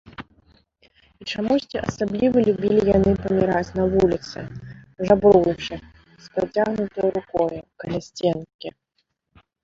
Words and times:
І 1.23 1.25
чамусьці 1.31 1.77
асабліва 1.89 2.37
любілі 2.47 2.79
яны 2.97 3.11
паміраць 3.25 3.73
на 3.79 3.85
вуліцы, 3.91 4.39
жабруючы, 5.09 5.73
з 6.23 6.33
працягнутаю 6.37 7.09
рукою, 7.19 7.61
каля 7.85 7.99
сценкі. 8.07 8.69